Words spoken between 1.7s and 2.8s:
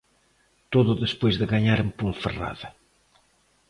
en Ponferrada.